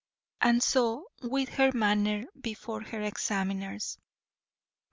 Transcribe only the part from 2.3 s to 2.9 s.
before